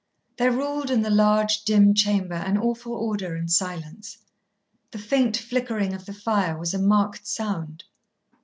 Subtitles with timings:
[0.37, 4.17] There ruled in the large, dim chamber an awful order and silence.
[4.89, 7.83] The faint flickering of the fire was a marked sound.